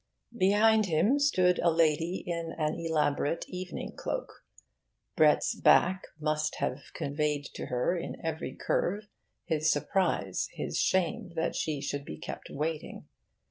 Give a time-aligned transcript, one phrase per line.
[0.35, 4.31] Behind him stood a lady in an elaborate evening cloak.
[5.15, 9.03] Brett's back must have conveyed to her in every curve
[9.45, 13.05] his surprise, his shame, that she should be kept waiting.